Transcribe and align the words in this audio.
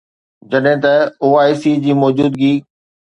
جڏهن 0.49 0.77
ته 0.83 0.93
او 1.21 1.27
آءِ 1.43 1.53
سي 1.61 1.71
جي 1.83 1.93
موجودگي 2.01 2.53